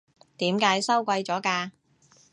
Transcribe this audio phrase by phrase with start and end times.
[0.37, 1.69] 點解收貴咗㗎？